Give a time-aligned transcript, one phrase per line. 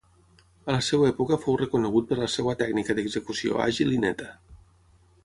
[0.71, 4.31] A la seva època fou reconegut per la seva tècnica d'execució àgil i neta.